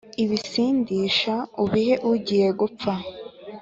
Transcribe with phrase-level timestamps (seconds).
[0.23, 2.93] ibisindisha ubihe ugiye gupfa,